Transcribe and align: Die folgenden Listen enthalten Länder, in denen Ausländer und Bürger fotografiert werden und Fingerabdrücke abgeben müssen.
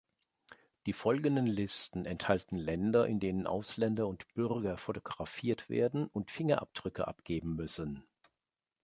Die 0.87 0.93
folgenden 0.93 1.45
Listen 1.45 2.05
enthalten 2.05 2.57
Länder, 2.57 3.05
in 3.05 3.19
denen 3.19 3.45
Ausländer 3.45 4.07
und 4.07 4.27
Bürger 4.33 4.75
fotografiert 4.79 5.69
werden 5.69 6.07
und 6.07 6.31
Fingerabdrücke 6.31 7.07
abgeben 7.07 7.55
müssen. 7.55 8.03